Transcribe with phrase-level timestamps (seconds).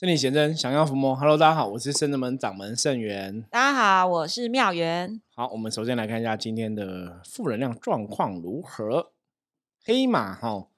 [0.00, 1.14] 圣理贤真，想要伏魔。
[1.14, 3.44] Hello，大家好，我是圣人门掌门圣元。
[3.50, 5.20] 大家好，我是妙元。
[5.34, 9.10] 好，我们首先来看一下今天的负能量状况如何。
[9.84, 10.68] 黑马哈，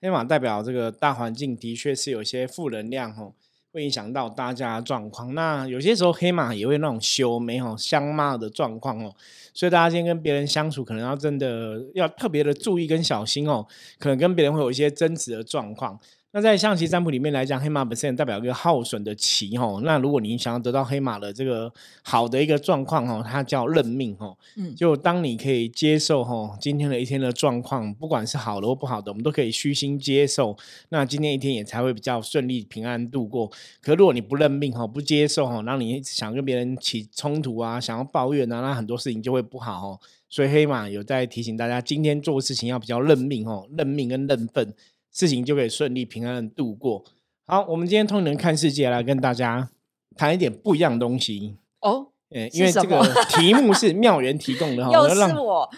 [0.00, 3.32] 黑马代表这个大环境的确是有些负能量哈，
[3.72, 5.34] 会影响到大家状况。
[5.34, 9.12] 那有些时候黑马也会那种修眉哈相骂的状况哦，
[9.52, 13.66] 所以大家今天跟别人相处，可能要真的要特别的注意跟小心哦，
[13.98, 15.98] 可能跟别人会有一些争执的状况。
[16.32, 19.80] 那在象棋占卜里面来讲，黑马本身代表一个耗损的棋哈。
[19.82, 24.36] 那如果你想要得到黑马的这个好的一个状况哈，它叫认命哈。
[24.56, 30.54] 嗯，就当你可以接受哈今天的一天的状况，不管是好的或不好的，我们都可以虚心接受。
[30.90, 33.50] 那今天一天也才会比较顺利平安度过。
[33.80, 40.00] 可如果你不认命哈，不接受哈，让你想跟别人起冲突啊，想要抱怨啊，那很多事情就会不好哦。
[40.28, 44.74] 所以黑马有在提醒大家，今天做事情要比较认命哦，认命跟认份。
[45.18, 47.04] 事情就可以顺利平安的度过。
[47.44, 49.68] 好，我们今天通人看世界来跟大家
[50.14, 52.06] 谈一点不一样的东西哦。
[52.30, 55.68] 嗯，因为这个 题目是妙缘提供的哈， 又是我。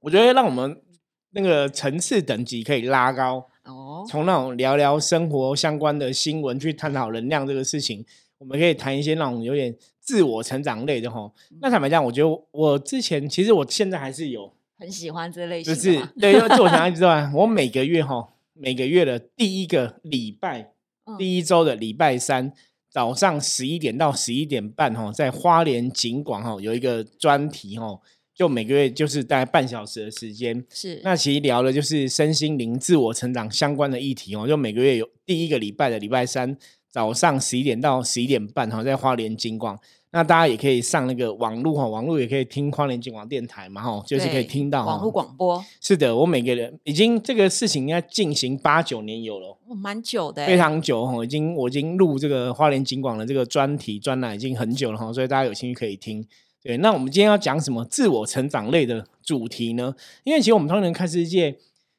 [0.00, 0.80] 我觉得让我们
[1.32, 4.06] 那个层次等级可以拉高哦。
[4.08, 8.02] 从那种聊聊生活相关的新闻去探讨能量这个事情，
[8.38, 11.30] 我们可以谈一些那种有点自我成长类的哈。
[11.60, 18.26] 那坦白讲，我觉得我之前其实我现在还是有很喜欢这类型，就是对，因为自我成长之外，我每个月哈。
[18.60, 20.72] 每个月的第一个礼拜，
[21.16, 22.52] 第一周的礼拜三
[22.90, 28.00] 早上十一点到十一点半，哈，在花莲景广哈有一个专题，哈，
[28.34, 31.00] 就每个月就是大概半小时的时间，是。
[31.04, 36.56] 那其实聊的就是身心灵、自我成长相关的议题，哦，就每个月有第一个礼拜的礼拜三
[36.90, 39.78] 早上十一点到十一点半，哈，在花莲景广。
[40.10, 45.62] 那大家也可以上那个网络哈，网络也可以听花莲金广电台嘛哈，就是可以听到网络广播。
[45.80, 56.26] 是的，我每个人已经这个事情应该进行八九年有了，蛮久的，非常久哈，已经我已经录这个花莲金广的这个专题专栏已经很久了哈，所以大家有兴趣可以听。
[56.62, 59.94] 对，那我们今天要讲什么自我成长类的主题呢？
[60.24, 61.54] 因为其实我们通常看世界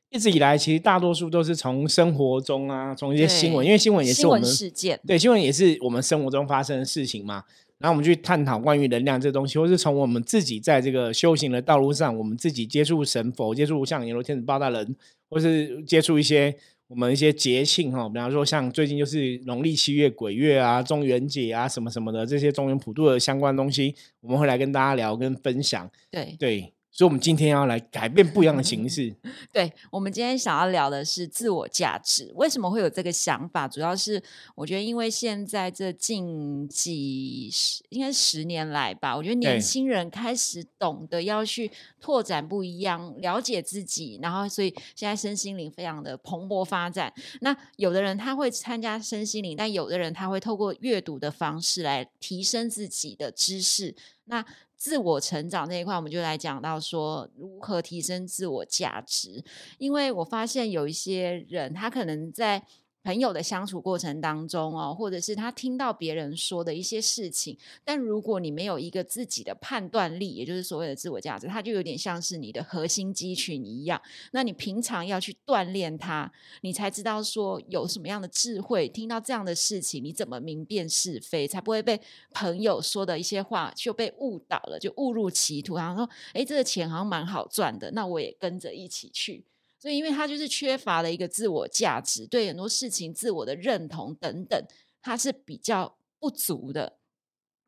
[0.09, 7.43] 一直以来，其实大多数都是从生活中啊，从一些新闻，因为新闻也是我们事件，对，新闻也是我们生活中发生的事情嘛。
[7.79, 14.95] 然后我们去探讨关于能量这东西，或是从我们自己在这个修行的道路上，我们自己接触神佛、接触像阎罗天子八大人，
[15.29, 16.53] 或是接触一些
[16.87, 25.89] 我们一些节庆哈，比方说像最近就是农历七月鬼月啊、中元节啊什么什么的这些中元普渡的相关东西，我们会来跟大家聊跟分享。
[26.11, 26.73] 对对。
[26.91, 29.15] 所以，我们今天要来改变不一样的形式。
[29.53, 32.31] 对，我们今天想要聊的是自我价值。
[32.35, 33.67] 为什么会有这个想法？
[33.67, 34.21] 主要是
[34.55, 47.13] 我觉得，因为现在这近几十，应该十年来吧，我觉得年轻人开始懂得要去拓展不一样，了解自己，然后所以现在身心灵非常的蓬勃发展。
[47.41, 53.95] 那有的人他会参加身心灵，但有的人他会透过阅读的方式来提升自己的知识。
[54.25, 54.45] 那
[54.79, 59.43] 自我成长那一块，我们就来讲到说如何提升自我价值。
[59.77, 62.65] 因为我发现有一些人，他可能在。
[63.09, 73.99] 朋友的相处过程当中哦，或者是他听到别人说的一些事情，但如果你没有一个自己的判断力，也就是所谓的自我价值，它就有点像是你的核心肌群一样。
[74.31, 76.31] 那你平常要去锻炼它，
[76.61, 81.99] 你才知道说有什么样的智慧，听到这样的事情，你怎么明辨是非，才不会被
[82.31, 85.77] 朋友说的一些话就被误导了，就误入歧途。
[85.77, 89.43] 然后说，哎，这个钱好像蛮好赚的，那我也跟着一起去。
[89.79, 94.61] 所以，因为他就是缺乏了一个自我价值，对很多事情自我的认同等等，
[95.01, 96.97] 他是比较不足的。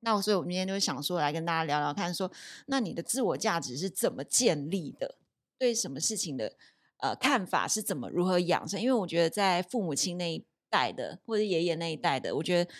[0.02, 2.30] 那所以，我今天就想说，来跟大家聊聊看，说
[2.66, 5.16] 那你的自我价值是怎么建立的？
[5.58, 6.54] 对什么事情的
[6.98, 8.82] 呃看法是怎么如何养成？
[8.82, 12.72] 因为我觉得，在父母亲那一代的，或者爷爷那一代的，我觉得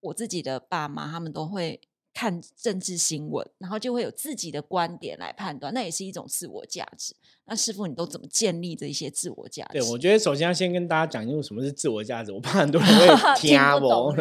[0.00, 1.80] 我自己的爸妈他们都会。
[2.14, 7.14] 看政治新闻，然后就会有自己的观点来判断，那也是一种自我价值。
[7.46, 9.78] 那师傅，你都怎么建立这一些自我价值？
[9.80, 13.06] 对，我觉得首先要先跟大家讲因为什么是自我价值，我怕很多人会
[13.40, 14.14] 听不懂。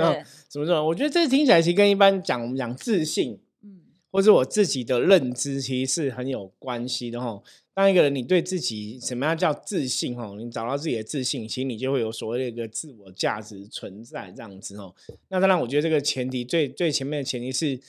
[0.50, 0.84] 什么什么？
[0.84, 3.82] 我觉得这听起来其实跟一般讲我们讲自信，嗯，
[4.12, 7.42] 或者我自己的认知，其实是很有关系的哈。
[7.74, 10.36] 当一个人你对自己什么样叫自信哈？
[10.38, 14.94] 你找到自己的自信，其实你就会有所谓的一个自我价值存在这样子哦。
[15.30, 17.80] 那当然，我觉得这个前提最最前面的前提是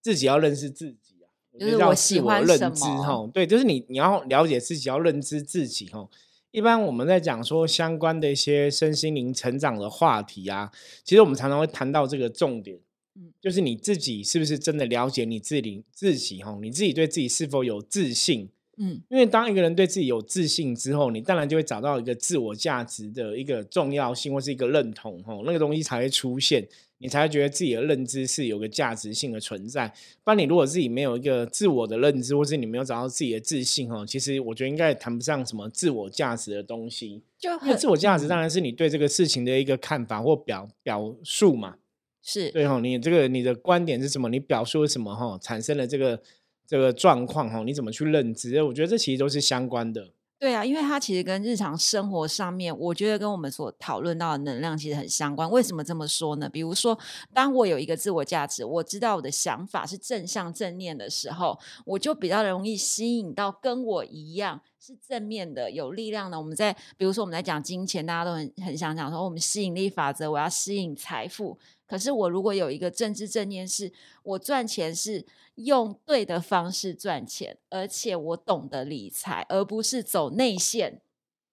[0.00, 1.28] 自己要认识自己啊，
[1.60, 3.30] 就是我喜欢认知哈。
[3.34, 6.08] 对，就是你你要了解自己，要认知自己哈。
[6.50, 10.72] 一般我们在讲说相关的一些身心灵成长的话题啊，
[11.04, 12.78] 其实我们常常会谈到这个重点，
[13.14, 16.58] 嗯，就是你自己是不是真的了解你自己自己哈？
[16.62, 18.48] 你自己对自己是否有自信？
[18.78, 26.66] 嗯，因为当一个人对自己有自信之后，你当然就会找到一个自我价值的一个重要性或是一个认同，吼，那个东西才会出现。
[26.98, 29.86] 你才会觉得自己的认知是有个价值性的存在。
[30.24, 37.22] 不然你如果自己没有一个自我的认知，或是你没有找到自己的自信哦，其实我觉得应该也谈不上什么自我价值的东西。
[37.38, 41.76] 就因为自我价值当然是你对这个事情的一个看法或表表述嘛。
[42.22, 44.30] 是对哈，你这个你的观点是什么？
[44.30, 45.38] 你表述什么哈？
[45.42, 46.18] 产生了这个
[46.66, 47.62] 这个状况哈？
[47.64, 48.62] 你怎么去认知？
[48.62, 50.10] 我觉得这其实都是相关的。
[50.38, 55.50] 对啊，因为它其实跟日常生活上面，我觉得跟我们所讨论到的能量其实很相关。
[55.50, 56.46] 为什么这么说呢？
[56.46, 56.98] 比如说，
[57.32, 66.38] 当我有一个自我价值，我知道我的想法是正向正念的时候，我就比较容易吸引到跟我一样是正面的、有力量的。
[66.38, 71.58] 我们在比如说我们在讲金钱，大家都很很想讲说，我们吸引力法则，我要吸引财富。
[71.88, 73.92] 可是我如果有一个政治正念，是
[74.22, 81.00] 我赚钱是用对的方式赚钱，而且我懂得理财，而不是走内线，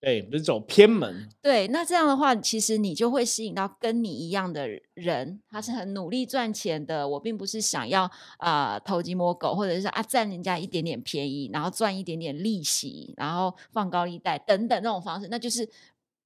[0.04, 1.30] 对，不是走偏门。
[1.42, 7.08] 对，那这样的话，其实你就会吸引到跟你一样的人，他是很努力赚钱的。
[7.08, 15.70] 我并不是想要啊偷鸡摸狗，或者是啊占人家一点点便宜，然后赚一点点利息，然后放高利贷等等那种方式，那就是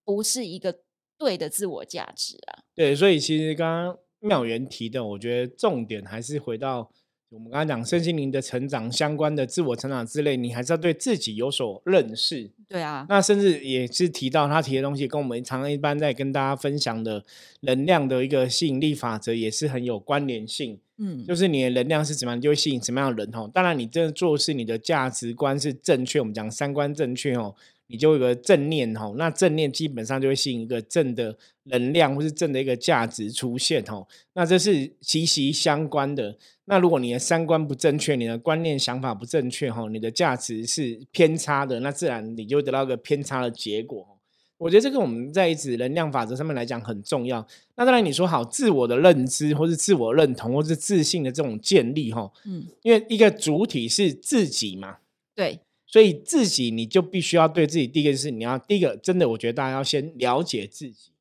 [0.04, 0.80] 不是一个。
[1.20, 6.92] 对的自我价值啊，对，所以其实刚刚妙元提的，我觉得重点还是回到
[7.30, 12.50] 我们刚才讲身心灵的成长相关的自我成长之类，你还是要对自己有所认识。
[12.70, 17.26] 对啊，那甚至也是提到他提的东西，跟我们常常一般在跟大家分享的
[17.62, 20.80] 能量的一个吸引力法则也是很有关联性。
[21.00, 23.50] 嗯，就是你的能量是怎么样，就会吸引什么样的人哦。
[23.54, 27.54] 当然，你这做事你的价值观是正确，我们讲三观正确哦。
[27.88, 36.38] 你就有个正念吼，那正念基本上就会吸引一个正的能量或是正的一个价值出现吼，那这是息息相关的。
[36.66, 44.06] 那如果你的三观不正确，你的观念想法不正确吼，你的价值是偏差的，那自然你就得到一个偏差的结果。
[44.58, 47.48] 我觉得这个我们在一直能量法则上面来讲很重要。
[47.76, 54.98] 那当然你说好自我的认知或是自我认同或是自信的这种建立哈，嗯，因为一个主体是自己嘛，
[55.36, 55.60] 对。
[55.88, 61.12] 所以自己你就必须要对自己，第一个就是你要第一个真的，我觉得大家要先了解自己，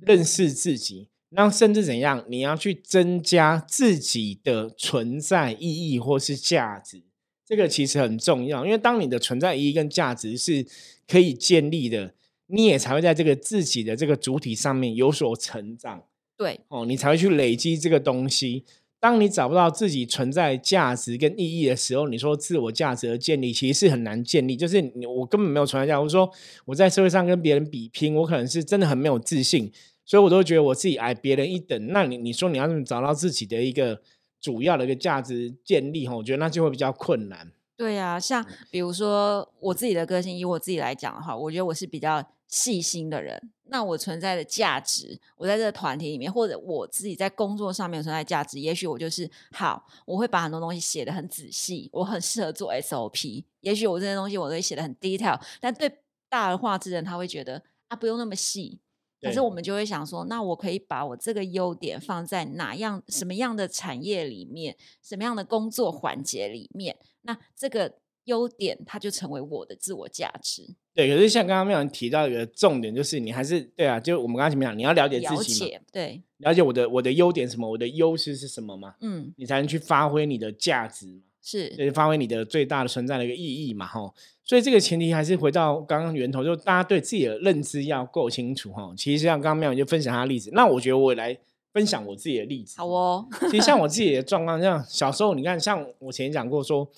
[0.00, 7.02] 认识自己，那甚至怎样，你要去增加自己的存在意义或是价值，
[7.44, 8.64] 这个其实很重要。
[8.64, 10.66] 因为当你的存在意义跟价值是
[11.06, 12.14] 可以建立的，
[12.46, 16.04] 你也才会在这个自己的这个主体上面有所成长。
[16.38, 18.64] 对，哦，你才会去累积这个东西。
[19.00, 24.54] 当你找不到自己存在价值跟意义的时候，你说自我价值的建立其实是很难建立。
[24.54, 24.76] 就是
[25.18, 26.30] 我根本没有存在价值，我说
[26.66, 29.72] 我在社会上跟别人比拼，我可能是真的很没有自信，
[30.04, 31.86] 所以我都觉得我自己矮别人一等。
[31.88, 34.02] 那你你说你要找到自己的一个
[34.38, 36.06] 主要的一个价值建立？
[36.06, 37.50] 哈，我觉得那就会比较困难。
[37.78, 43.50] 对呀，像比如说我自己的个性，以我自己来讲的话，我觉得我是比较细心的人。
[43.72, 53.44] 那我存在的价值，我在这个团体里面，或者我自己在工作上面存在价值，也许我就是好，我会把很多东西写的很仔细，我很适合做 SOP。
[53.60, 58.80] 也许我这些东西我都会写的很 detail，但对大而化之人，他会觉得啊，不用那么细。
[59.22, 66.96] 可是我们就会想说，那我可以把我这个优点放在哪样、什么样的产业里面，什么样的工作环节里面？
[67.20, 70.74] 那这个优点，它就成为我的自我价值。
[70.92, 84.12] 对，可是像刚刚没有人提到一个重点，就是你还是对啊，就我们刚刚前面讲，你要了解自己嘛，对，了解我的我的优点什么，我的优势是什么嘛，嗯，你才能去发挥你的价值嘛，是，就是发挥你的最大的存在的一个意义嘛，吼，
[84.44, 88.92] 所以这个前提还是回到刚刚源头，就大家对自己的认知要够清楚哈。
[88.96, 91.38] 其实像刚刚妙就分享他的例子，那我觉得我也来
[91.72, 93.26] 分享我自己的例子，好哦。
[93.50, 96.90] 其实像我自己的状况，像小时候你看，像我前讲过说。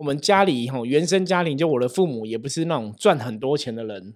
[0.00, 4.14] 我们家里哈，原生家庭就我的父母也不是那种赚很多钱的人，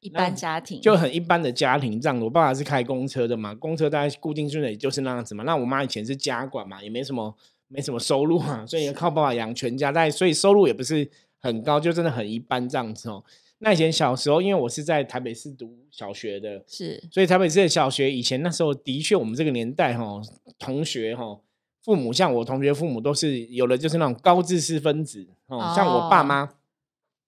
[0.00, 2.18] 一般家庭就很一般的家庭这样。
[2.20, 5.44] 我爸爸是开公车的嘛，公车大概固定薪水就是那样子嘛。
[5.44, 7.36] 那我妈以前是家管嘛，也没什么
[7.68, 11.06] 没什么收入嘛，所以靠爸爸养全家，但所以收入也不是
[11.38, 13.22] 很高，就真的很一般这样子哦。
[13.58, 20.18] 那以前小时候，因为我是在台北市读小学的，是，所以台北市的小学以前那时候的确，我们这个年代哈，
[20.58, 21.40] 同学哈。
[21.86, 25.72] 父母像我同学父母都是有的，就是那种高知识分子哦。
[25.72, 26.50] 像我爸妈，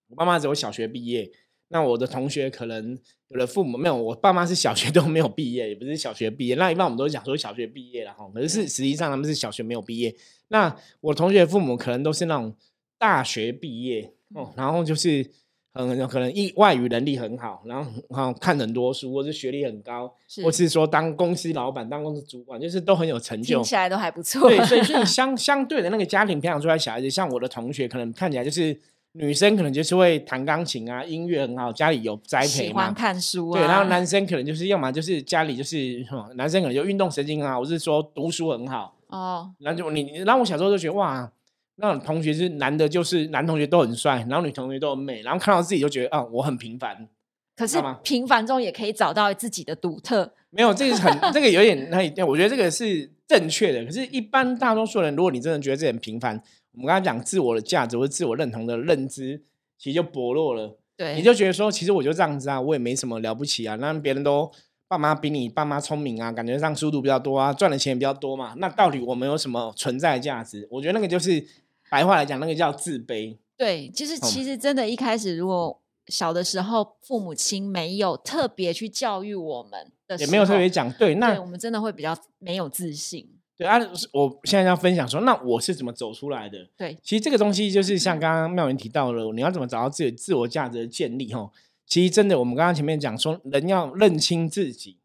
[0.09, 1.31] 我爸妈只有小学毕业。
[1.69, 2.99] 那我的同学可能
[3.29, 6.57] 有的父母没有，我爸妈是小学都没有毕业，也不是小学毕业。
[6.57, 10.13] 那一般我们都讲说小学毕业了哈，可是实际上他们是小学没有毕业。
[10.49, 12.53] 那我同学父母可能都是那种
[12.99, 15.31] 大学毕业哦，然后就是。
[15.75, 24.49] 嗯，可能一外语能力很好，然后然后看很多书，或是学历很高，或是说当公司老板、当公司主管，就是都很有成就，听起来都还不错。
[24.49, 28.77] 对，所以所以 相相对的那个家庭培养出来小孩子，像我的同学，可能看起来就是
[29.13, 33.61] 女生可能就是会弹钢琴啊，音乐很好，家里有栽培喜欢看书啊。
[33.61, 39.51] 对，然后男生可能就是要么就是家里就是男生可能就运动神经很好，我是说读书很好哦。
[39.59, 41.31] 然后就你，然后我小时候就觉得哇，
[41.81, 47.09] 那种同学是男的，就是男同学都很帅，然后女同学都很美，然后看到自己就觉得啊，我很平凡。
[47.57, 50.33] 可是平凡中也可以找到自己的独特。
[50.51, 53.85] 没有，这个很 这个有点那，我觉得这个是正确的。
[53.85, 56.41] 可是，一般大多数人，如果你真的觉得自己很平凡，
[56.73, 59.43] 我们刚才讲自我的价值或者自我认同的认知，
[59.77, 60.79] 其实就薄弱了。
[60.97, 63.77] 对，你就觉得说，其实我就这样子啊，我也没什么了不起啊。
[63.77, 64.51] 那别人都
[64.87, 68.55] 爸妈比你爸妈聪明啊，感觉上速度比较多啊，赚的钱也比较多嘛。
[68.57, 70.67] 那到底我们有什么存在价值？
[70.71, 71.45] 我觉得那个就是
[71.91, 73.37] 白话来讲，那个叫自卑。
[73.57, 75.81] 对，就是其实真的，一开始如果。
[76.11, 83.29] 小的时候，父母亲没有特别去教育我们的，也没有特别讲对，那我们真的会比较没有自信。
[83.59, 83.79] 对啊，
[84.15, 86.67] 我现在要分享说，那我是怎么走出来的？
[86.79, 91.31] 对，其实这个东西就是像刚刚妙云提到了，你要怎么找到自己自我价值的建立？
[91.35, 91.53] 哈，
[91.87, 94.97] 其实真的，我们刚刚前面讲说，人要认清自己。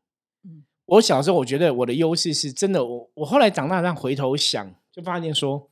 [0.46, 5.70] 嗯，我小时候我觉得我的优势是真的，我我后来长大这样回头想，就发现说，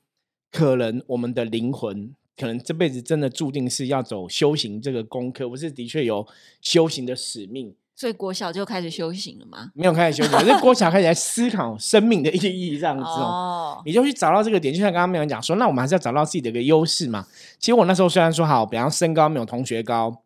[0.51, 2.13] 可能我们的灵魂。
[2.38, 6.25] 可能这辈子真的注定是要走修行这个功课，我是的确有
[6.60, 7.75] 修行的使命。
[7.93, 9.70] 所以国小就开始修行了吗？
[9.75, 13.79] 没有开始修行，是国小开始在思考生命的意义这样子哦。
[13.86, 17.27] 你就去找到这个点，就像刚刚没有讲说，那我们还是要找到自己的一个优势嘛。
[17.60, 20.24] 其实我那时候虽然说好，比方身高没有同学高，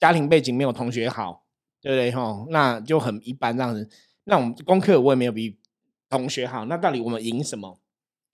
[0.00, 1.44] 家庭背景没有同学好，
[1.80, 2.10] 对不对？
[2.10, 3.88] 哈，那就很一般这样子。
[4.24, 5.56] 那我们功课我也没有比
[6.08, 7.78] 同学好，那到底我们赢什么？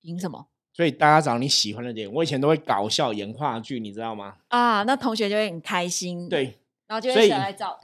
[0.03, 0.47] 赢什么？
[0.77, 4.35] 所以大家找你喜欢的点，我以前都会搞笑演话剧，你知道吗？
[4.49, 6.29] 啊，那同学就会很开心。
[6.29, 7.79] 对，然后就会来找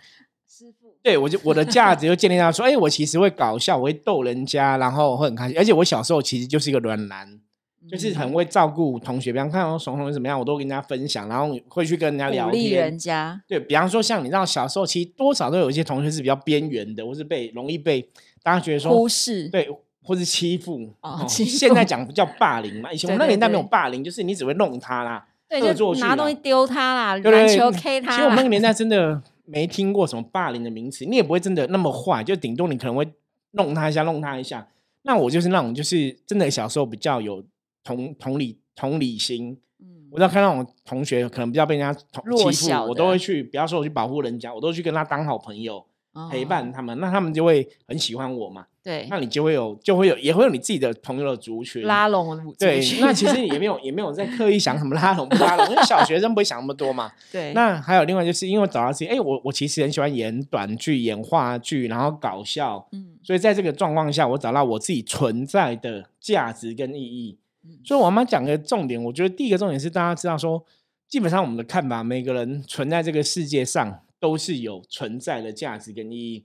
[0.49, 0.97] 师傅。
[1.01, 5.57] 对，我就我的价值就建立在说，哎，我其实会搞笑，我会逗人家，然后会很开心。
[5.57, 7.41] 而且我小时候其实就是一个软男，
[7.89, 12.83] 就是很会照顾同学，比方看到怂同学怎么样，我都跟人家分享，然后会去跟人家聊天。
[12.83, 13.41] 人家。
[13.47, 18.03] 对比方说，像你知道，小时候其实多少都有一些同学是比较边缘的，或是被容易被
[18.43, 19.49] 大家觉得说忽视。
[19.49, 19.69] 对。
[20.03, 22.93] 或是欺负，哦现在讲不叫霸凌嘛？
[22.93, 28.11] 以前我们那年代没有霸凌，就是你只会弄他啦，对，就，拿东西丢他啦，篮球 K 他。
[28.13, 33.07] 其实我们那个年代真的没听过什么霸凌的名词，你也不会真的那么坏，就顶多你可能会
[33.53, 34.67] 弄他一下，弄他一下。
[35.03, 37.45] 那我就是那种，就是真的小时候比较有
[37.85, 39.59] 同同理同理心。
[39.81, 45.85] 嗯，我知道看到我同学可能比较被人家欺负，我都会去，不要说我去保护人家，我都去跟他当好朋友。
[46.29, 48.67] 陪伴他们，那他们就会很喜欢我嘛。
[48.83, 52.35] 对，那你就会有，就会有，也会有你自己的朋友的族群拉拢。
[52.59, 57.13] 对，那其实也没有，也没有在刻意想什么拉拢不拉拢，因为小学生不会想那么多嘛。
[57.31, 57.53] 对。
[57.53, 62.89] 那还有另外就是因为找到自己，哎，我我其实很喜欢演短剧、演话剧，然后搞笑。
[62.93, 63.19] 嗯。
[63.23, 67.37] 所以在这个状况下，我找到我自己存在的价值跟意义。
[67.63, 67.79] 嗯。
[67.85, 70.65] 所以我们讲个重点，我觉得第一个重点是大家知道说，
[71.07, 74.01] 基本上我们的看法，每个人存在这个世界上。
[74.21, 76.45] 都是有存在的价值跟意义，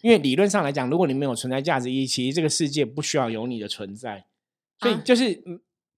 [0.00, 4.24] 因为理论上来讲，如果你没有存在价值意义，其实这个世界不需要有你的存在。
[4.78, 5.42] 所以就是，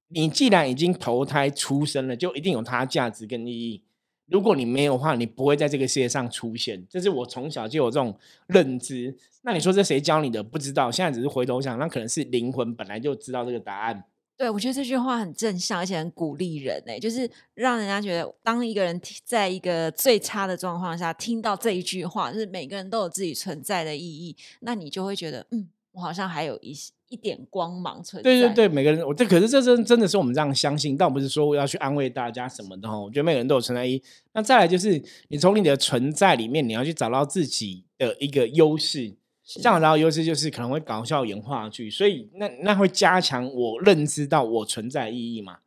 [0.08, 3.82] 你既然已经投胎出生了，就一定有它价值跟意义。
[4.26, 6.86] 如果你没有的话，你不会在这个世界上出现。
[6.88, 9.16] 这是我从小就有这种认知。
[9.42, 10.42] 那你说这谁教你的？
[10.42, 10.90] 不知道。
[10.90, 14.04] 现在只是回头想，那可能是灵魂本来就知道这个答案。
[14.38, 26.72] 对，我觉得这句话很正向，而且很鼓励人诶，就是让人家觉得，当一个人在一个最差的状况下听到这一句话，就是每个人都有自己存在的意义，那你就会觉得，嗯，我好像还有一
[27.08, 28.30] 一点光芒存在。
[28.30, 32.96] 对对对，每个人，我这可是这真真的是我们这样相信，倒不是说我要去安慰大家什么的哈。
[32.96, 34.02] 我觉得每个人都有存在意义。
[34.34, 39.16] 那再来就是，你从你的存在里面，你要去找到自己的一个优势。
[39.54, 45.60] 这样，然后优势就是可能会搞笑演话剧，所以那那会加强我认知到我存在意义嘛？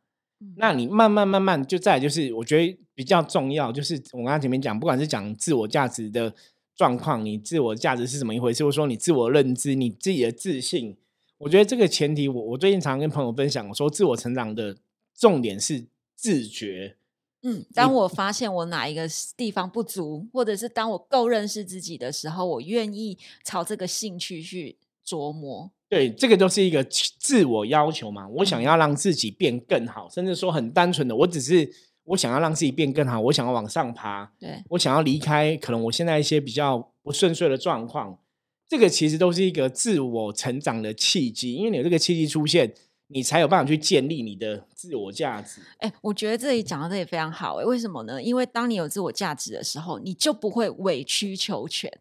[0.56, 6.32] 那你慢慢慢慢就再就是，我觉得比较重要，就是我刚刚前面讲，不管是讲自我价值的
[6.76, 10.96] 状况，你自我价值是怎么一回事，或者说你自我认知、你自己的自信，
[11.38, 14.76] 我觉得这个前提，我我最近常跟朋友分享，我说自我成长的
[15.14, 16.96] 重点是自觉。
[17.42, 25.70] 嗯，当我发现我哪一个地方不足，或者是当我够认识自己的时候，我愿意朝这个兴趣去琢磨。
[25.88, 28.28] 对，这个都是一个自我要求嘛。
[28.28, 31.68] 我想要让自己变更好，甚至说很单纯的，我只是
[32.04, 34.32] 我想要让自己变更好，我想要往上爬。
[34.38, 38.18] 对，我想要离开可能我现在一些比较不顺遂的状况，
[38.68, 42.72] 这个其实都是一个自我成长的契机，因为你有这个契机出现。
[43.12, 45.60] 你才有办法去建立你的自我价值。
[45.78, 47.56] 哎，我觉得这里讲到这里非常好。
[47.56, 48.22] 哎，为什么呢？
[48.22, 51.92] 因为当你有自我价值的时候，你就不会委曲求全。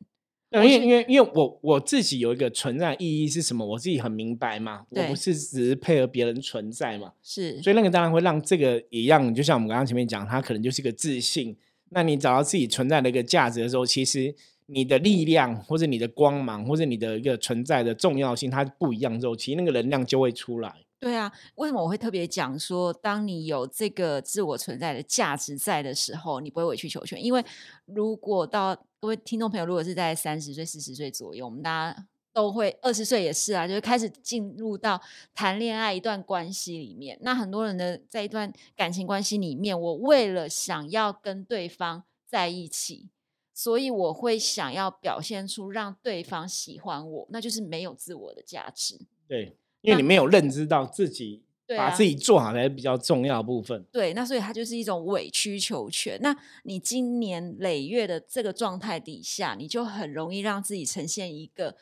[0.50, 4.86] 对，因为因为因为我我自己有一个存在意义是什么，我自己很明白嘛。
[4.89, 7.13] 我不是只是配合别人存在嘛。
[7.24, 7.62] 是。
[7.62, 11.56] 所以那个当然会让这个一样，就像我们刚刚前面讲，它可能就是一个自信。
[11.89, 14.34] 那你找到自己存在的一个价值的时候，其实
[14.68, 20.74] 你的力量或者你的光芒或者你的一个存在的重要性，它不一样之后，其实那个能量就会出来。
[21.01, 27.22] 对啊，为什么我会特别讲说，当你有这个自我存在的价值在的时候，你不会委曲求全。
[27.22, 27.43] 因为
[27.86, 35.01] 如果到各位听众朋友，如果是在三十岁、四十岁左右，我们大家都会二十岁也是啊，就是开始进入到
[35.34, 37.17] 谈恋爱一段关系里面。
[37.22, 43.10] 那很多人的在一段感情关系里面，我为了想要跟对方在一起，
[43.55, 49.00] 所以我会想要表现出让对方喜欢我，那就是没有自我的价值。
[49.27, 49.58] 对。
[49.81, 53.83] 因为你没有认知到自己把自己做好才是比较重要的部分。
[53.91, 56.19] 对，那所以它就是一种委曲求全。
[56.21, 61.75] 那你今年累月的这个状态底下，你就很容易让自己呈现一个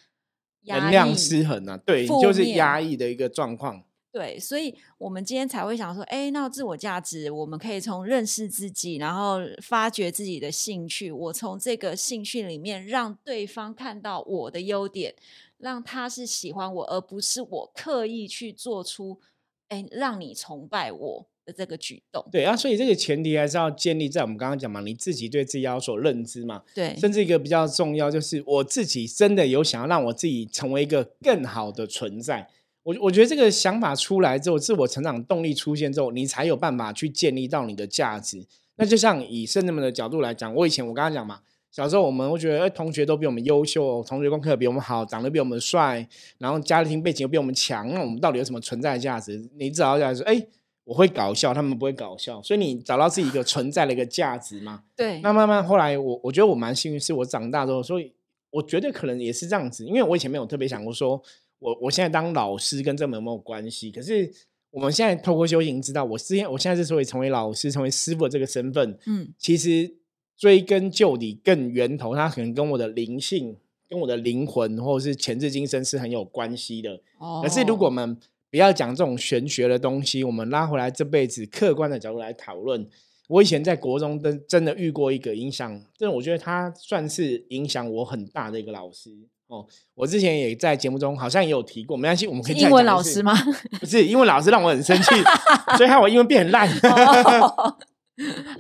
[0.66, 3.84] 能量失衡啊，对，就是压抑的一个状况。
[4.12, 15.14] 对，所以我们今天才会想说，哎，那自我价值，我们可以从认识自己，然后发掘自己的兴趣，我从这个兴趣里面让对方看到我的优点。
[15.60, 19.20] 让他是喜欢我，而不是我刻意去做出，
[19.68, 22.26] 哎，让你崇拜我的这个举动。
[22.32, 26.64] 对啊，所以这个前提还是要建立在我们刚刚讲嘛，你自己对自己要所认知嘛。
[26.74, 32.48] 对，甚至一个比较重要，就是我自己真的有想要让我自己成为一个更好的存在。
[32.84, 38.46] 我我觉得这个想法出来之后，自我成长动力出现之后，你才有办法去建立到你的价值。
[38.78, 41.42] 那就像以圣人们的角度来讲，我以前我刚刚讲嘛。
[41.72, 46.08] 小时候我们会觉得，哎，同学都比我们优秀，同学功课比我们好，长得比我们帅，
[46.40, 49.48] 然后家庭背景又比我们强，那我们到底有什么存在价值？
[49.56, 50.44] 你找到价值，哎，
[50.84, 54.82] 我会搞笑，他们不会搞笑，所以你找到自己一个存在的一个价值嘛？
[54.98, 55.20] 对。
[55.22, 58.12] 那慢慢后来，我我觉得我蛮幸运，是我长大之后，所以
[58.50, 61.22] 我觉得可能也是这样子，因为我以前没有特别想过，说
[61.60, 63.92] 我我现在当老师跟这有没有关系？
[63.92, 64.28] 可是
[64.72, 70.00] 我们现在透过修行知道，我之前我现在之所以成为老师，成为师傅的这个身份，嗯，其实。
[70.40, 73.58] 追根究底，更源头，它可能跟我的灵性、
[73.90, 77.02] 跟我的灵魂，或者是前世今生是很有关系的。
[77.18, 77.42] 哦。
[77.44, 78.18] 可是，如果我们
[78.50, 82.88] 不要讲这种玄学的东西，我们拉回来这辈子客观的角度来讨论。
[83.28, 89.12] 我以前在国中真真的遇过一个影响，但我觉得他算是影响我很大的一个老师
[89.48, 89.68] 哦。
[89.94, 92.56] 我之前也在节目中好像也有提过，没关系，我们可以。
[92.56, 93.36] 英文老师吗？
[93.82, 95.10] 不是，英文老师让我很生气，
[95.78, 96.68] 所以害我英文变很烂。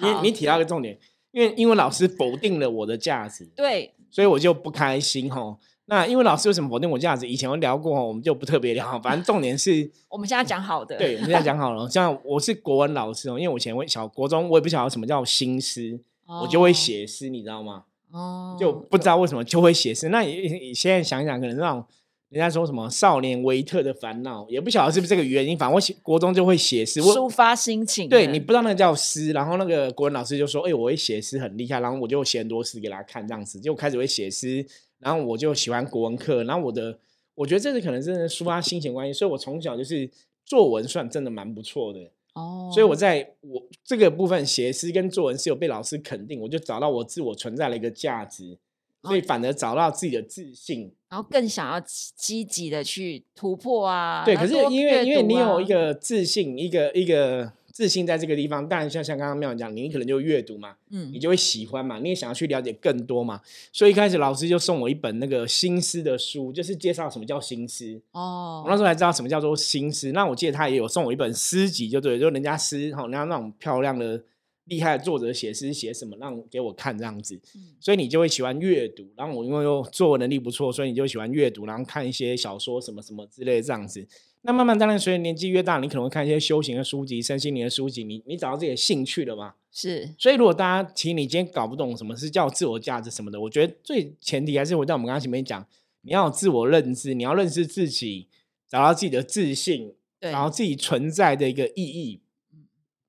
[0.01, 0.99] 你你提到一个重点。
[1.31, 5.57] 因为英文老师否定了我的价值，对，所以我就不开心哈。
[5.85, 7.27] 那英文老师为什么否定我价值？
[7.27, 8.99] 以前我聊过我们就不特别聊。
[8.99, 11.89] 反正重点是， 我们现在讲好的，对，我们现在讲好了。
[11.89, 17.83] 像我是国文老师哦，因为我以前小国中，我也不晓得什么叫新诗，我就会写诗，你知道吗？
[18.11, 20.09] 哦，就不知道为什么就会写诗。
[20.09, 21.83] 那你现在想想，可能那种。
[22.29, 25.57] 人家说什么少年维特的烦恼，也不晓得是不是这个原因。
[25.57, 28.07] 反正我写国中就会写诗，抒发心情。
[28.07, 34.63] 对你不知道那个叫诗，然后那个国文老师就说：“哎，我会写诗很厉害。”然后我就写很多诗给他看，这样子就开始会写诗。
[34.99, 36.43] 然后我就喜欢国文课。
[36.43, 36.99] 然后我的，
[37.33, 39.13] 我觉得这是可能真的抒发心情关系。
[39.13, 40.07] 所以我从小就是
[40.45, 42.69] 作文算真的蛮不错的哦。
[42.71, 48.59] 所以我在我这个部分写诗跟作文是有被老师肯定，我就找到我自我存在的一个价值。
[49.03, 51.79] 所以反而找到自己的自信，然后更想要
[52.15, 54.23] 积极的去突破啊。
[54.25, 63.39] 对，可是因为因为你有一个自信，一个一个自信在这个地方，当然像像刚刚妙讲，你可能就阅读嘛，嗯，你就会喜欢嘛，你也想要去了解更多嘛。
[63.71, 68.01] 所以一开始老师就送我一本那个新诗的书，就是介绍什么叫新诗。
[68.12, 70.12] 哦，我那时候才知道什么叫做新诗。
[70.12, 74.21] 那我记得他也有送我一本诗集，就对，就人家诗哈，人家那种漂亮的。
[74.69, 77.39] 厉害的作者写诗写什么让给我看这样子，
[77.79, 79.12] 所以你就会喜欢阅读。
[79.17, 84.08] 然后我因为又作文能力不错，所以你就喜欢阅读，然后看一些小说什么什么之类这样子。
[84.43, 88.05] 那慢慢当然随着年纪越大，你可能会看一些修行的书籍、身心灵的书籍。
[88.05, 89.55] 你你找到自己的兴趣了吗？
[89.69, 90.15] 是。
[90.17, 95.67] 所以如果大家其实你今天搞不懂什么是叫自我价值什么的，我觉得最前提还是回到我们刚刚前面讲，
[96.03, 98.29] 你要有自我认知，你要认识自己，
[98.65, 102.21] 找到自己的自信，然后自己存在的一个意义。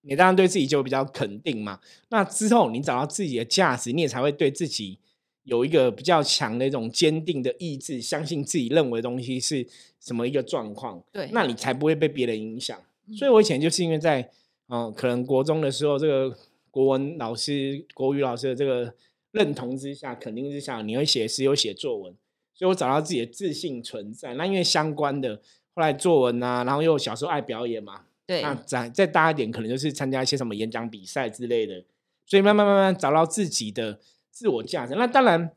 [0.02, 1.78] 你当然对自己就比较肯定嘛。
[2.08, 4.98] 那之后你找到自己的价值，你也才会对自己
[5.44, 9.66] 有一个比较强的一种坚定的意志，相信自己认为的东西是
[10.00, 11.02] 什么一个状况。
[11.12, 12.78] 对，那你才不会被别人影响。
[13.16, 14.30] 所以我以前就是因为在
[14.68, 16.36] 嗯，可能国中的时候，这个
[16.70, 18.94] 国文老师、国语老师的这个
[19.32, 22.14] 认同之下、肯定之下，你会写诗、有写作文，
[22.54, 24.34] 所以我找到自己的自信存在。
[24.34, 25.36] 那因为相关的，
[25.74, 28.02] 后来作文啊，然后又小时候爱表演嘛。
[28.42, 31.84] 那再再大一点，可能就是参加一些什么演讲比赛之类的，
[32.26, 33.98] 所以慢慢慢慢找到自己的
[34.30, 34.94] 自我价值。
[34.94, 35.50] 那当然，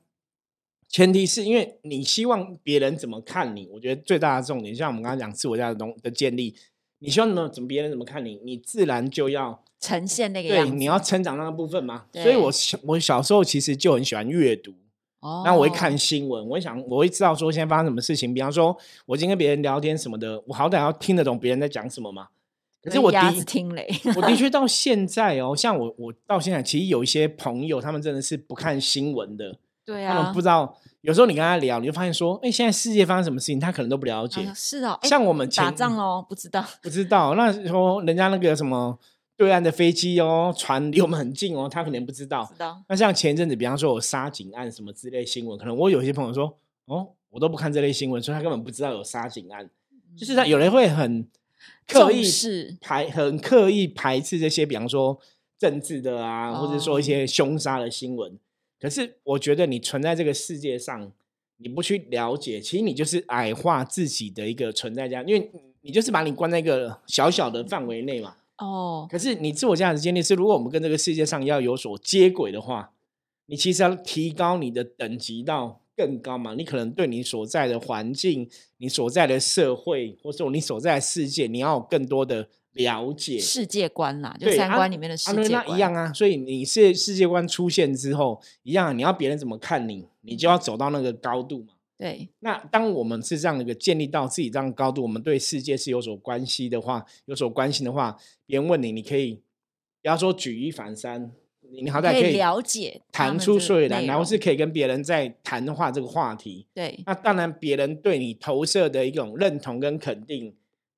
[0.89, 6.55] 前提是因为你希望别人怎么看你，我觉得最大的重点，像我们刚刚讲自我价值东的建立，
[6.99, 12.05] 你希望怎么怎么别人怎么看你，你自然就要呈现那个样子，你要成长那个部分嘛。
[12.13, 14.71] 所以我小我小时候其实就很喜欢阅读，
[15.19, 22.29] 哦，那我会看新闻，我会想我会知道说现在发生什么事情，比方说我今天跟别人聊天什么的，我好歹要听得懂别人在讲什么嘛。
[22.83, 29.57] 可是我的听雷， 我的确到现在哦，像我我到现在其实有一些朋友，他们真的是不看新闻的。
[29.85, 30.77] 对啊，他们不知道。
[31.01, 34.49] 有时候你跟他聊，你就发现说，哎，现在世界发生什么事情，他可能都不了解。
[34.55, 37.35] 是哦，像我们打仗哦，不知道， 不知道。
[37.35, 38.97] 那时候人家那个什么
[39.35, 42.45] 对岸的飞机哦，船离我们很近哦，他可能不知道。
[42.49, 42.81] 知道。
[42.87, 49.69] 那像前一阵子，比方说有杀警案什么之类新闻，可能我有些朋友说，哦，我都不看这类新闻，所以他根本不知道有杀警案。
[50.15, 51.27] 就是他有人会很
[51.87, 52.23] 刻意
[52.79, 55.19] 排，很刻意排斥这些，比方说
[55.57, 58.37] 政治的啊，或者说一些凶杀的新闻。
[58.79, 61.11] 可是我觉得你存在这个世界上，
[61.57, 65.49] 你不去了解，其实你就是矮化自己的一个存在价，因为
[65.81, 68.35] 你就是把你关在一个小小的范围内嘛。
[68.57, 69.07] 哦。
[69.09, 72.91] 可是你自我价值建立是，如果我们跟这个世界上要有所接轨的话，
[73.45, 76.53] 你其实要提高你的等级到更高嘛。
[76.55, 82.47] 你可能对你所在的环境、你所在的社会，或者说你所在的世界，你要有更多的。
[82.73, 86.11] 了解世界观啦，就三观里面的世界观一样啊。
[86.11, 91.75] 所以你是世界观出现之后，一样，你要别人怎么看你，你就要走到那个高度嘛。
[91.95, 92.27] 对。
[92.39, 99.35] 那当我们是这样一个建立到自己这样高度，我们对世界是有所关系的话，有所关心的话，别人问你，你可以
[100.01, 101.31] 不要说举一反三，
[101.81, 106.65] 你好歹可以了解，谈出所以然，然后是可以跟别人在谈话这个话题。
[106.73, 106.99] 对。
[107.05, 110.53] 那当然，别人对你投射的一种认同跟肯定。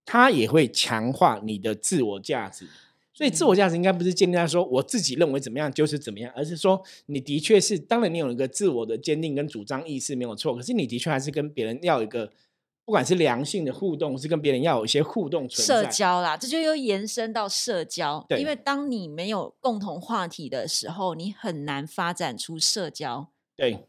[0.08, 2.68] 他也会强化你的自我价值，
[3.12, 12.32] 所以自我价值应该不是建立在说我自己认为怎么样就是怎么样，而是说你的确是，当然你有一个自我的坚定跟主张意识没有错，可是你的确还是跟别人要一个，
[12.86, 15.84] 不管是良性的互动，是跟别人要有一些互动存在。
[15.84, 23.28] 社交啦，这就又延伸到社交，对，因为当你没有共同话题的时候，你很难发展出社交。
[23.56, 23.88] 对。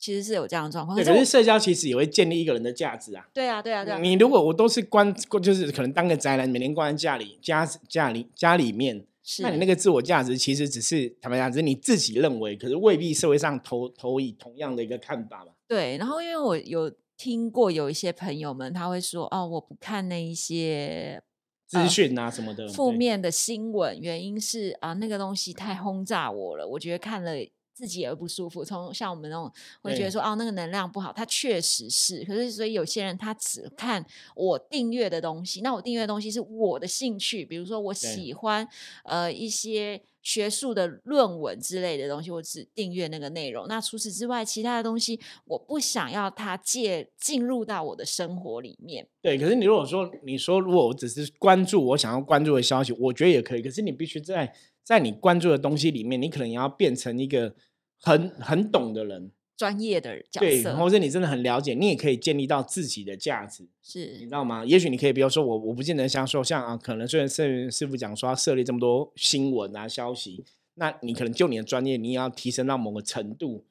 [0.00, 3.28] 其实是有这样的状况，可是社交其实也会建立一个人的价值啊。
[3.34, 3.98] 对啊，对啊，对啊。
[3.98, 9.04] 你如果我都是关，就是可能当个宅男，每天关在家里，家家里家里面，
[9.40, 15.50] 那你那个自我价值其实只是坦白讲，只是你自己认为，可是未必社会上投投以同样的一个看法嘛。
[15.66, 21.20] 对，然后因为我有听过有一些朋友们，他会说：“哦，我不看那一些
[21.66, 27.32] 资讯啊什么的负面的新闻，原因是啊，那个东西太轰炸我了，我觉得看了。”
[27.78, 29.48] 自己也会不舒服，从像我们那种
[29.82, 32.24] 会觉得说哦，那个能量不好，它确实是。
[32.24, 38.68] 可是所以有些人他只看我订阅的东西，那我订阅的东西是我的兴趣，比如说我喜欢
[39.04, 43.68] 呃一些学术的论文之类的东西，我只订阅那个内容。
[43.68, 49.06] 那除此之外，其他的东西我不想要它借进入到我的生活里面。
[49.22, 53.62] 对，可是你如果说你说如果我只是关注我想要关注的消息，我觉得也可以。
[53.62, 57.54] 可是你必须在在你关注的东西里面，你可能也要变成一个。
[58.00, 64.64] 很很懂的人，专业的角色，或者你真的很了解，你也可以建立到自己的价值，是你知道吗？
[64.64, 73.64] 也许你可以，比如说我，我不见得像说像啊，可能虽然师师傅讲说要设立这么多新闻啊消息，那你可能就你的专业，你也要提升到某个程度，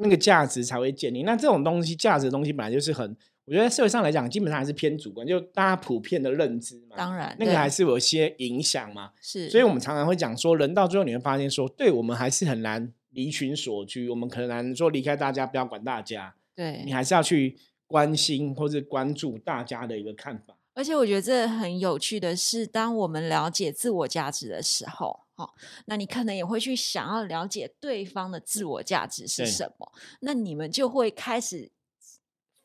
[0.00, 1.24] 那个价值才会建立。
[1.24, 3.16] 那这种东西，价值的东西本来就是很，
[3.46, 9.50] 我觉得社会上来讲，基本上还是偏主观，就大家普遍的认知嘛，当然，那个还是有些影响嘛，是。
[9.50, 12.92] 所以我们常常会讲说，人到最后你会发现说，对我们还是很难。
[13.10, 16.34] 离群所居，我们可能说离开大家，不要管大家。
[16.54, 20.56] 对你还是要去关心或者关注大家的一个看法。
[20.74, 25.50] 而且我觉得这很有趣的是，当我们了解自我价值的时候，哦，
[25.86, 29.92] 那你可能也会去想要了解对方的自我价值是什么。
[30.20, 31.70] 那你们就会开始。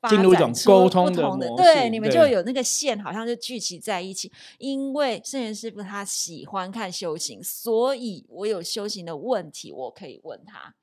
[0.09, 4.31] 进入一种沟通的模式，对，你们就有那个线，好像就聚集在一起。
[4.57, 10.73] 因为圣贤师傅他喜欢看修行，所以我有修行的问题，我可以问他；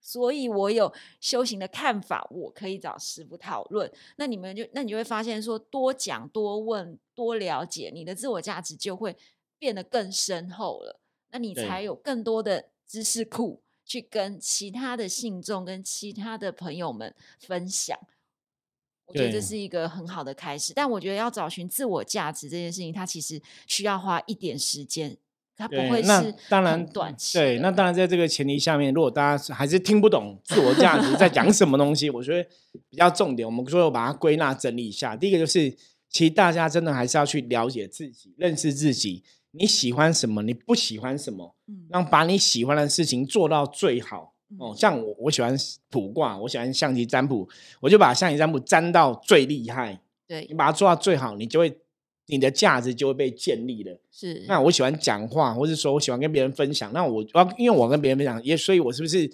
[0.00, 3.92] 所以我有修行的看法，我可以找师傅讨论。
[4.16, 9.16] 那你们就，那你就会发现，说多讲、多问、多了解，你的自我价值就会
[9.58, 10.98] 变得更深厚了。
[11.30, 17.98] 那你才有更多的知识库去跟其他的信众、跟其他的朋友们分享。
[19.12, 25.14] 我觉得这是一个很好的开始，但我觉得要找寻自我价值这件事情，它其实需要花一点时间，
[25.54, 27.36] 它不会是当然短期。
[27.38, 32.48] 对，那当然在这个前提下面，如果大家还是听不懂自我价值在讲什么东西， 我觉得
[32.88, 35.14] 比较重点，我们说把它归纳整理一下。
[35.14, 35.70] 第一个就是，
[36.08, 41.54] 其实大家真的还是要去了解自己，认识自己，你喜欢什么，你不喜欢什么，
[41.90, 44.31] 让把你喜欢的事情做到最好。
[44.58, 45.56] 哦，像我我喜欢
[45.90, 47.48] 卜卦，我喜欢象棋占卜，
[47.80, 50.00] 我就把象棋占卜占到最厉害。
[50.26, 51.76] 对你把它做到最好，你就会
[52.26, 53.98] 你的价值就会被建立了。
[54.10, 54.44] 是。
[54.46, 59.30] 那我喜欢讲话，或是说我喜欢跟别人分享，那我要因为我跟别人分享，也所以我是不是？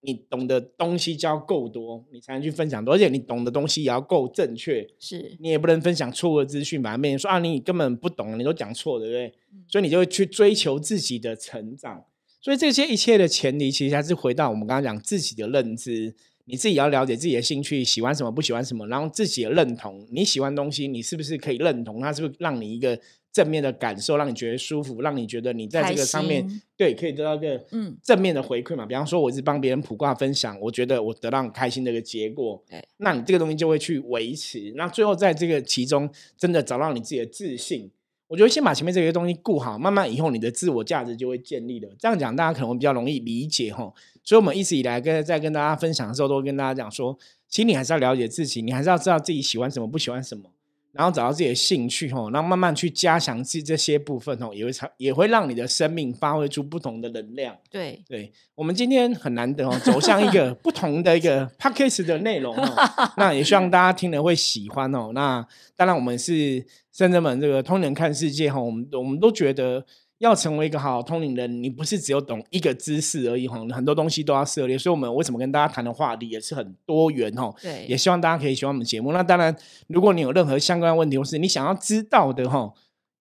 [0.00, 4.88] 你懂的东西就要够多，你才能去分享多，而且你懂的东西也要够正确。
[5.00, 9.34] 是你也不能分享错误的资讯，把别人说啊，你根本不懂，你都讲错，对不对？
[9.66, 12.04] 所以你就会去追求自己的成长。
[12.40, 16.14] 所以这些一切的前提，其实还是回到我们刚刚讲自己的认知。
[16.44, 20.06] 你自己要了解自己的兴趣，喜欢什么，不喜欢什么，然后自己的认同。
[20.10, 22.00] 你喜欢东西，你是不是可以认同？
[22.00, 22.98] 它是不是让你一个？
[23.30, 26.44] 正面的感受让你觉得舒服，让你觉得你在这个上面
[26.76, 28.84] 对可以得到一个嗯正面的回馈嘛？
[28.86, 34.72] 比方说，我是帮别人卜卦分享，我觉得我得到很开心的一个结果，对，那你这个东西就会去维持。
[34.74, 37.88] 那最后在这个其中真的找到你自己的自信，
[38.28, 41.88] 我觉得先把前面这些东西顾好，慢慢以后你的自我价值就会建立了。
[41.98, 43.92] 这样讲大家可能会比较容易理解哈。
[44.22, 50.50] 所以我们一直以来跟在跟大家分享的时候，都跟大家讲说，其实你还是要了解自己，你还是要知道自己喜欢什么，不喜欢什么。
[50.92, 57.56] 然后找到自己的兴趣吼，然后慢慢去加强自己这些部分吼，也会才也会让你的生命发挥出不同的能量。
[57.70, 62.74] 对，对我们今天很难得哦，走向一个 不同的一个 p a c k a g e 的内容哦。
[63.18, 65.10] 那也希望大家听了会喜欢哦。
[65.14, 65.46] 那
[65.76, 69.84] 当然，我们是深圳们这个通人看世界哈，我们我们都觉得。
[70.18, 74.76] 要成为一个好通灵人，你不是只有懂一个知识而已哈，很多东西都要涉猎。
[74.76, 77.54] 所以，我们为什么跟大家谈的话题也是很多元哈？
[77.62, 79.12] 对，也希望大家可以喜欢我们节目。
[79.12, 82.72] 那当然，如果你有任何相关问题或是你想要知道的哈，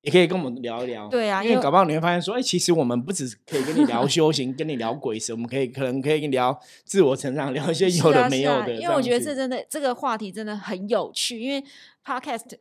[0.02, 1.08] 也可以跟我们聊一聊。
[1.08, 8.74] 对啊，因为搞不好你会发现说，哎，其实我们不只可以跟你聊修行，跟你聊鬼神，我们可以可能可以跟你聊自我成长，聊一些有的没有的。
[8.74, 11.64] 因为我觉得这真的这个话题真的很有趣，因为
[12.04, 12.58] Podcast，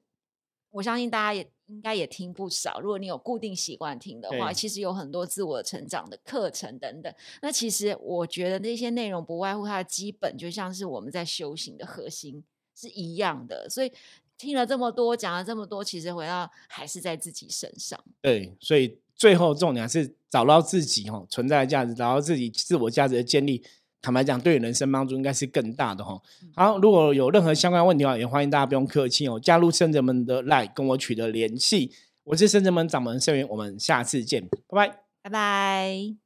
[0.73, 1.49] 我相信大家也。
[1.69, 2.81] 应该也听不少。
[2.81, 7.13] 如果你有固定习惯听的话，其实有很多自我成长的课程等等。
[7.43, 13.69] 那其实我觉得那些内容不外乎它的基本，就像是我们在修行的核心是一样的。
[13.69, 13.93] 所以
[14.39, 17.99] 听了这么多，讲了这么多，其实回到还是在自己身上。
[18.23, 23.65] 对，所以最后重点是找到自己哈存在的价值，找到自己自我价值的建立。
[24.03, 26.21] 坦白讲，对人生帮助应该是更大的哈。
[26.55, 31.93] 好，如果有任何相关问题的话，也欢迎大家不用客气哦，加入圣者们的 Line 跟我取得联系。
[32.25, 36.26] 我是圣者门掌门圣元，我们下次见，拜拜，拜拜。